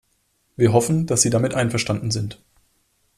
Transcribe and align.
Wir 0.55 0.73
hoffen, 0.73 1.05
dass 1.05 1.21
sie 1.21 1.29
damit 1.29 1.53
einverstanden 1.53 2.09
sind. 2.09 2.41